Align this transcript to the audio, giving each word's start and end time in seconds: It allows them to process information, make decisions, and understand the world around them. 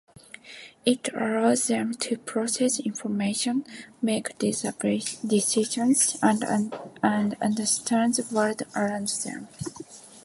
It 0.83 1.13
allows 1.13 1.67
them 1.67 1.93
to 1.93 2.17
process 2.17 2.79
information, 2.79 3.63
make 4.01 4.35
decisions, 4.39 6.17
and 6.23 6.43
understand 7.03 8.15
the 8.15 8.27
world 8.35 8.63
around 8.75 9.09
them. 9.23 9.47